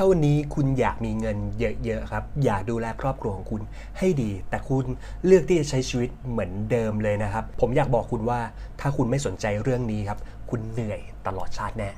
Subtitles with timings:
[0.00, 1.38] ท่าวันนี้คุณอยากมีเงิน
[1.84, 3.62] เยอะๆครับ อยากดูแลครอบครัวของคุณ
[3.98, 4.84] ให้ดี แต่คุณ
[5.26, 8.40] เลือกที่จะใช้ชีวิตเหมือนเดิมเลยนะครับ ผมอยากบอกคุณว่า
[8.80, 10.18] ถ้าคุณไม่สนใจเรื่องนี้ครับ
[10.50, 11.90] คุณเหนื่อยตลอดชาติแน่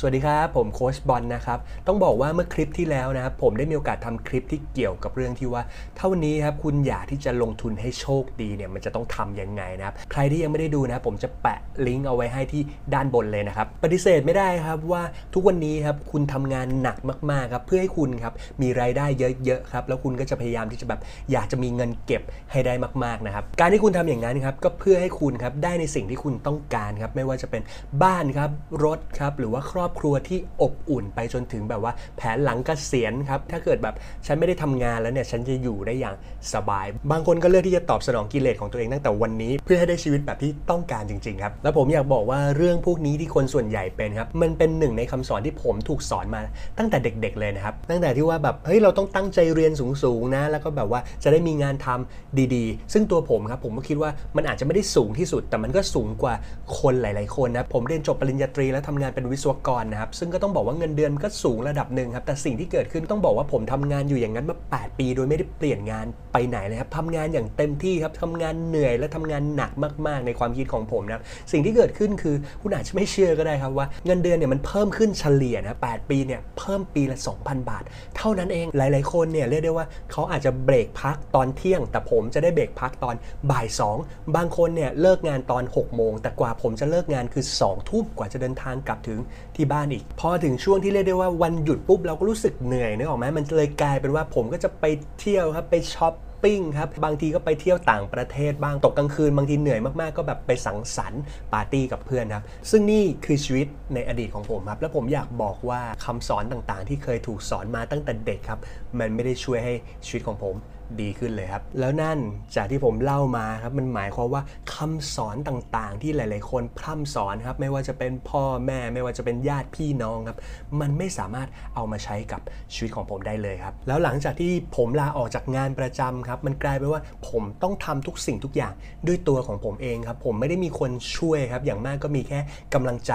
[0.00, 5.62] สวัสดีครับ ผมโค้ชบอลนะครับ ต้องบอกว่าเมื่อคลิปที่แล้วนะครับผมได้มีโอกาสทำคลิปที่เกี่ยวกับเรื่องที่ว่า
[5.98, 12.62] ถ้าวันนี้ครับคุณอยากที่จะลงทุนให้โชคดีเนี่ยมันจะต้องทำยังไงนะครับ ใครที่ยังไม่ได้ดูนะครับผมจะแปะลิงก์เอาไว้ให้ที่
[12.94, 15.02] ด้านบนเลยนะครับ ปฏิเสธไม่ได้ครับว่า
[15.34, 16.96] ทุกวันนี้ครับคุณทำงานหนัก
[17.30, 19.06] มากๆครับเพื่อให้คุณครับมีรายได้
[19.44, 21.00] เยอะๆครับแล้วคุณก็จะพยายามที่จะแบบ
[21.32, 22.74] อยากจะมีเงินเก็บให้ได้
[23.04, 27.62] มากๆนะครับการที่คุณทำอย่างนั้นครับก็เพื่อให้คุณครับได้ในสิ่งที่คุณต้องการครับไม่ว่าจะเป็น
[28.02, 28.50] บ้านครับ
[28.84, 33.94] รถครับหรือว่าครอบครัวที่อบอุ่นไปจนถึงแบบว่าแผนหลังเกษียณครับ ถ้าเกิดแบบ
[34.26, 36.14] ฉันไม่ได้ทำงานแล้วเนี่ย ฉันจะอยู่ได้อย่าง
[36.54, 46.42] สบาย บางคนก็เลือกที่จะตอบสนองกิเลสของตัวเองตั้งแต่วันนี้ เพื่อให้ได้ชีวิตแบบที่ต้องการจริงๆครับ แล้วผมอยากบอกว่าเรื่องพวกนี้ที่คนส่วนใหญ่เป็นครับ มันเป็นหนึ่งในคำสอนที่ผมถูกสอนมา
[46.78, 56.34] ตั้งแต่เด็ก ๆ เลยนะครับ ตั้งแต่ที่ว่าแบบ เฮ้ย เราต้องตั้งใจเรียนสูงๆนะ แล้วก็แบบว่าจะได้มีงานทำดีๆ ซึ่งตัวผมครับ ผมก็คิดว่ามันอาจจะไม่ได้สูงที่สุด แต่มันก็สูงกว่า
[56.78, 69.72] คนหลาย ๆ คนนะ ผมเรียนจบปริญญาตรีแล้วทำงานเป็นวิศวกรนะครับ ซึ่งก็ต้องบอกว่าเงินเดือนก็สูงระดับหนึ่งครับ แต่สิ่งที่เกิดขึ้นต้องบอกว่าผมทำงานอยู่อย่างนั้นมา 8 ปี โดยไม่ได้เปลี่ยนงานไปไหนเลยครับทำงานอย่างเต็มที่ครับทำงานเหนื่อยและทำงานหนัก
[70.06, 77.82] มากๆ ในความคิดของผมนะครับ สิ่งที่เกิดขึ้นคือคุณอาจจะไม่เชื่อก็ได้ครับว่าเงินเดือนเนี่ยมันเพิ่มขึ้นเฉลี่ยนะ8ปีเนี่ยเพิ่มปีละ 2,000 บาท
[78.16, 83.14] เท่านั้นเอง หลาย ๆ คนเนี่ยเรียกได้ว่าเขาอาจจะเบรกพักตอนเที่ยง แต่ผมจะได้เบรกพักตอน
[83.50, 83.66] บ่าย
[84.00, 89.18] 2 บางคนเนี่ยเลิกงานตอน6โมงแต่กว่าผมจะเลิกงานคือ2ทุ่มกว่าจะเดินทางกลับถึง
[89.58, 94.84] ที่บ้านอีก พอถึงช่วงที่เรียกได้ว่าวันหยุดปุ๊บเราก็รู้สึกเหนื่อยนึกออกไหมมันเลยกลายเป็นว่าผมก็จะไป
[95.20, 96.14] เที่ยวครับไปช็อป
[96.44, 108.60] ปิ้งครับบางทีก็ไปเที่ยวต่างประเทศบ้างตกกลางคืนบางทีเหนื่อยมากๆก็แบบไปสังสรรค์ปาร์ตี้กับเพื่อนครับ ซึ่งนี่คือชีวิตในอดีตของผมครับ แล้วผมอยากบอกว่าคำสอนต่างๆ ที่เคยถูกสอนมาตั้งแต่เด็กครับ
[108.98, 109.74] มันไม่ได้ช่วยให้
[110.06, 110.54] ชีวิตของผม
[111.00, 112.18] ดีขึ้นเลยครับ แล้วนั่น
[112.56, 114.42] จากที่ผมเล่ามาครับมันหมายความว่า
[114.74, 120.38] คำสอนต่างๆ ที่หลาย ๆ คนพร่ำสอนครับไม่ว่าจะเป็นพ่อแม่ ไม่ว่าจะเป็นญาติพี่น้องครับ
[120.80, 122.40] มันไม่สามารถเอามาใช้กับ
[122.74, 128.72] ชีวิตของผมได้เลยครับ แล้วหลังจากที่ผมลาออกจากงานประจำครับมันกลายเป็นว่าผมต้องทำทุกสิ่งทุกอย่าง
[129.06, 132.38] ด้วยตัวของผมเองครับผมไม่ได้มีคนช่วยครับอย่างมากก็มีแค่
[132.74, 133.12] กำลังใจ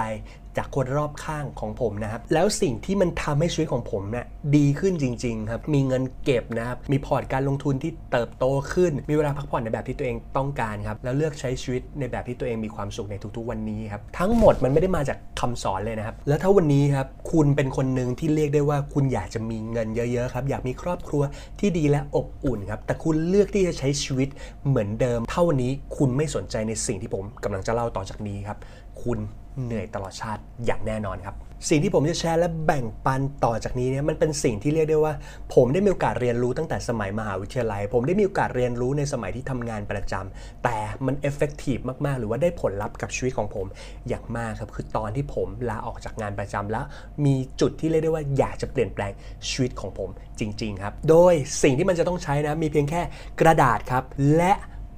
[0.58, 4.26] จากคนรอบข้างของผมนะครับ แล้วสิ่งที่มันทำให้ชีวิตของผมเนี่ย
[4.56, 21.22] ดีขึ้นจริง ๆ ครับ มีเงินเก็บนะครับ มีพอร์ตการลงทุนที่เติบโตขึ้น มีเวลาพักผ่อนในแบบที่ตัวเองต้องการครับ แล้วเลือกใช้ชีวิตในแบบที่ตัวเองมีความสุขในทุกๆ วันนี้ครับ ทั้งหมดมันไม่ได้มาจากคำสอนเลยนะครับ แล้วถ้าวันนี้ครับ คุณเป็นคนหนึ่งที่เรียกได้ว่าคุณอยากจะมีเงินเยอะๆครับ อยากมีครอบครัว
[21.60, 24.28] ที่ดีและอบอุ่นครับ แต่คุณเลือกที่จะใช้ชีวิต
[24.66, 28.58] เหมือนเดิม เท่าวันนี้คุณไม่สนใจในสิ่งที่ผมกำลังจะเล่าต่อจากนี้ครับ
[29.02, 29.18] คุณ
[29.64, 31.36] เหนื่อยตลอดชาติอย่างแน่นอนครับ
[31.70, 35.14] สิ่งที่ผมจะแชร์และแบ่งปันต่อจากนี้เนี่ยมันเป็นสิ่งที่เรียกได้ว่า
[35.54, 40.76] ผมได้มีโอกาสเรียนรู้ตั้งแต่สมัยมหาวิทยาลัย ผมได้มีโอกาสเรียนรู้ในสมัยที่ทำงานประจำแต่
[41.06, 43.66] มันเอฟเฟกตีฟมากๆ หรือว่าได้ผลลัพธ์กับชีวิตของผม
[44.08, 46.84] อย่างมากครับคือตอนที่ผมลาออกจากงานประจำแล้ว
[47.24, 49.12] มีจุดที่เรียกได้ว่าอยากจะเปลี่ยนแปลง
[49.48, 50.08] ชีวิตของผม
[50.40, 53.00] จริง ๆ ครับ โดยสิ่งที่มันจะต้องใช้นะมีเพียงแค่
[53.40, 54.04] กระดาษครับ
[54.36, 54.52] และ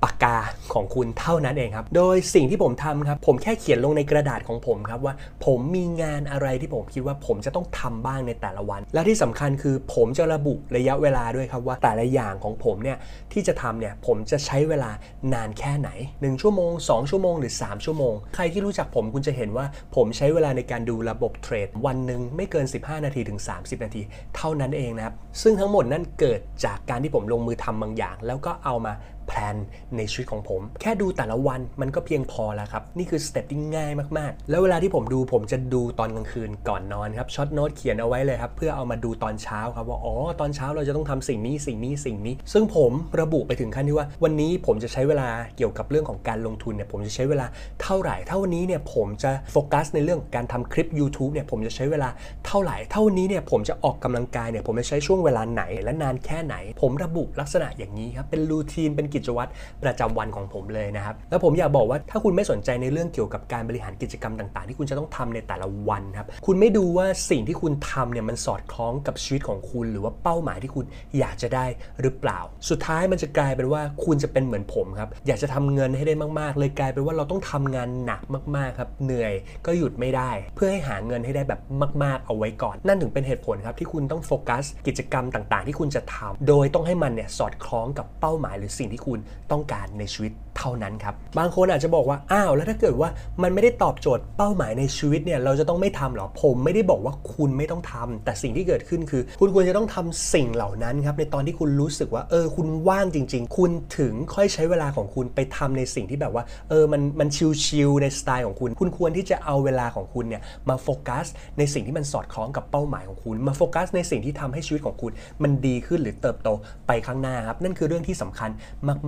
[0.06, 0.36] ปากกา
[0.74, 12.98] ของคุณเท่านั้นเองครับ โดยสิ่งที่ผมทำครับ ผมแค่เขียนลงในกระดาษของผมครับว่า ผมมีงานอะไรที่ผมคิดว่าผมจะต้องทำบ้างในแต่ละวัน และที่สำคัญคือผมจะระบุระยะเวลาด้วยครับว่าแต่ละอย่างของผมเนี่ย
[13.32, 14.90] ที่จะทำเนี่ยผมจะใช้เวลา
[15.34, 24.02] นานแค่ไหน 1 ชั่วโมง 2 ชั่วโมงหรือ 3 ชั่วโมง ใครที่รู้จักผมคุณจะเห็นว่าผมใช้เวลาในการดูระบบเทรดวันหนึ่งไม่เกิน 15 นาทีถึง 30 นาที
[24.36, 28.92] เท่านั้นเองนะครับซึ่งทั้งหมดนั่นเกิดจากการที่ผมลงมือทำบางอย่าง แล้วก็เอามา
[29.26, 29.56] plan
[29.96, 47.46] ในชีวิตของผม แค่ดูแต่ละวันมันก็เพียงพอแล้วครับ นี่คือ step ที่ง่ายมากๆ แล้วเวลาที่ผมดูผมจะดูตอนกลางคืนก่อนนอนครับ short note เขียนเอาไว้เลยครับ เพื่อเอามาดูตอนเช้าครับว่าอ๋อตอนเช้าเราจะต้องทำสิ่งนี้สิ่งนี้สิ่งนี้ ซึ่งผมระบุไปถึงขั้นที่ว่า วันนี้ผมจะใช้เวลาเกี่ยวกับเรื่องของการลงทุนเนี่ยผมจะใช้เวลา
[47.82, 52.08] เท่าไหร่ถ้าวันนี้เนี่ยผมจะโฟกัสในเรื่องการทำคลิป YouTube เนี่ยผมจะใช้เวลา
[52.46, 59.50] เท่าไหร่เท่านี้เนี่ยผมจะออกกำลังกายเนี่ยผมจะใช้ช่วงเวลาไหนและนานแค่ไหน ผมระบุลักษณะอย่างนี้ครับเป็นรูทีนเป็นกิจวัตร
[59.84, 70.84] ประจำวันของผมเลยนะครับ แล้วผมอยากบอกว่าถ้าคุณไม่สนใจในเรื่องเกี่ยวกับการบริหารกิจกรรมต่างๆ ที่คุณจะต้องทำในแต่ละวันครับคุณไม่ดูว่าสิ่งที่คุณทำเนี่ยมันสอดคล้องกับชีวิตของคุณ หรือว่าเป้าหมายที่คุณ
[71.18, 71.66] อยากจะได้
[72.02, 78.22] หรือเปล่า สุดท้ายมันจะกลายเป็นว่าคุณจะเป็นเหมือนผมครับอยากจะทำเงินให้ได้มากๆ เลยกลายเป็นว่าเราต้องทำงานหนัก
[78.56, 79.32] มากๆครับเหนื่อย
[79.66, 81.60] ก็หยุดไม่ได้ เพื่อให้หาเงินให้ได้แบบ
[82.02, 89.18] มาก ๆ เอาไว้ก่อน นั่นถึงเป็นเหตุผลครับที่คุณต้องโฟกัส กิจกรรมต่างๆ ที่คุณจะทำโดยต้องให้มันเนี่ยสอดคล้องกับเป้าหมายหรือสิ่งที่คุณ
[89.52, 93.08] ต้องการในชีวิตเท่านั้นครับ บางคนอาจจะบอกว่า อ้าว แล้วถ้าเกิดว่า
[93.42, 107.28] มันไม่ได้ตอบโจทย์เป้าหมายในชีวิตเนี่ย เราจะต้องไม่ทำหรอ ผมไม่ได้บอกว่าคุณไม่ต้องทำแต่สิ่งที่เกิดขึ้นคือ คุณควรจะต้องทำสิ่งเหล่านั้นครับ ในตอนที่คุณรู้สึกว่า เออ คุณว่างจริง ๆ คุณถึงค่อยใช้เวลาของคุณไปทำในสิ่งที่แบบว่า เออ มัน มัน
[107.64, 111.26] ชิลๆในสไตล์ของคุณ คุณควรที่จะเอาเวลาของคุณเนี่ยมาโฟกัส
[111.58, 115.12] ในสิ่งที่มันสอดคล้องกับเป้าหมายของคุณ มาโฟกัส ในสิ่งที่ทำให้ชีวิตของคุณ
[115.42, 116.48] มันดีขึ้นหรือเติบโต
[116.86, 118.50] ไปข้างหน้าครับ นั่นคือเรื่องที่สำคัญ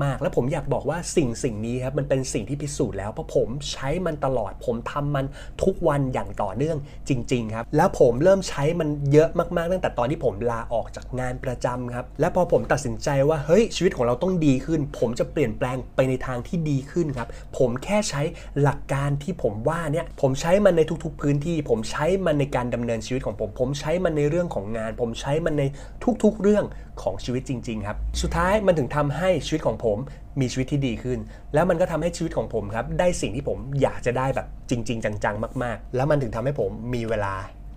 [0.04, 5.24] มากๆ และผมอยากบอกว่าสิ่งสิ่งนี้ครับมันเป็นสิ่งที่พิสูจน์แล้วเพราะผมใช้มันตลอด ผมทำมัน
[5.62, 6.76] ทุกวันอย่างต่อเนื่อง
[7.08, 18.22] จริง ๆ ครับ แล้วผมเริ่มใช้มันเยอะมากๆ ตั้งแต่ตอนที่ผมลาออกจากงานประจำครับ และพอผมตัดสินใจว่าเฮ้ยชีวิตของเราต้องดีขึ้น ผมจะเปลี่ยนแปลงไปในทางที่ดีขึ้นครับ ผมแค่ใช้
[18.62, 25.62] หลักการที่ผมว่าเนี่ยผมใช้มันในทุกๆพื้นที่ ผมใช้มันในการดำเนินชีวิตของผม ผมใช้มันในเรื่องของงาน ผมใช้มันใน
[26.22, 26.66] ทุกๆเรื่อง
[27.02, 29.98] ของชีวิตจริง ๆ ครับ สุดท้ายมันถึงทำให้ชีวิตของผม
[30.40, 31.18] มีชีวิตที่ดีขึ้น
[31.54, 37.34] แล้วมันก็ทำให้ชีวิตของผมครับได้สิ่งที่ผมอยากจะได้แบบจริง ๆ จังๆ มาก ๆ แล้วมันถึงทำให้ผมมีเวลา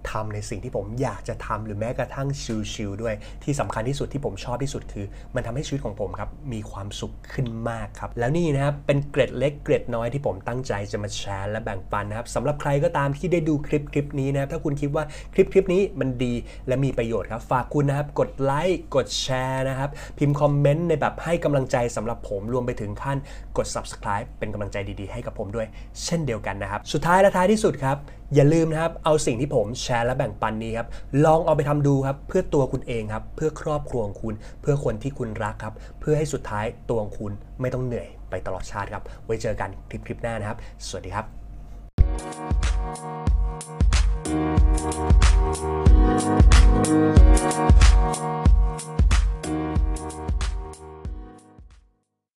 [0.09, 2.27] ทำในสิ่งที่ผมอยากจะทำหรือแม้กระทั่ง
[2.73, 5.05] ชิลๆด้วย ที่สำคัญที่สุดที่ผมชอบที่สุดคือ
[5.35, 15.03] มันทำให้ชีวิตของผมครับมีความสุขขึ้นมากครับ แล้วนี่นะครับเป็นเกร็ดเล็กเกร็ดน้อยที่ผมตั้งใจจะมาแชร์และแบ่งปันนะครับสำหรับใครก็ตามที่ได้ดูคลิปคลิปนี้นะครับถ้าคุณคิดว่า
[15.33, 16.33] คลิปคลิปนี้มันดี
[16.67, 23.17] และมีประโยชน์ครับฝากคุณนะครับกดไลค์กดแชร์นะครับพิมพ์คอมเมนต์ในแบบให้กำลังใจสำหรับผมรวมไปถึงขั้น
[23.57, 25.67] กด subscribe เป็นกำลังใจดีๆ ให้กับผมด้วย
[26.05, 27.97] เช่นเดียวกันนะครับ สุดท้ายและท้ายที่สุดครับ
[28.35, 30.87] อย่าลืมนะครับเอาสิ่งที่ผมแชร์และแบ่งปันนี้ครับ
[31.25, 37.31] ลองเอาไปทำดูครับเพื่อตัวคุณเองครับเพื่อครอบครัวของคุณ เพื่อคนที่คุณรักครับ เพื่อให้สุดท้ายตัวของคุณ
[37.61, 40.57] ไม่ต้องเหนื่อยไปตลอดชาติครับ ไว้เจอกันคลิปคลิปหน้านะครับ
[40.87, 41.25] สวัสดีครับ